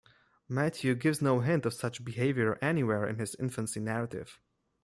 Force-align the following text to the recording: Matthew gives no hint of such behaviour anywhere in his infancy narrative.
Matthew 0.49 0.95
gives 0.95 1.21
no 1.21 1.41
hint 1.41 1.63
of 1.63 1.75
such 1.75 2.03
behaviour 2.03 2.57
anywhere 2.59 3.05
in 3.07 3.19
his 3.19 3.35
infancy 3.35 3.79
narrative. 3.79 4.39